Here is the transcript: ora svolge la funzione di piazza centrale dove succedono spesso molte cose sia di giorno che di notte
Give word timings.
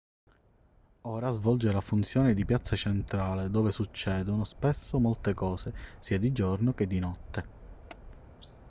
ora 1.03 1.29
svolge 1.31 1.71
la 1.71 1.79
funzione 1.79 2.33
di 2.33 2.43
piazza 2.43 2.75
centrale 2.75 3.51
dove 3.51 3.69
succedono 3.69 4.43
spesso 4.45 4.97
molte 4.99 5.35
cose 5.35 5.75
sia 5.99 6.17
di 6.17 6.31
giorno 6.31 6.73
che 6.73 6.87
di 6.87 6.97
notte 6.97 7.45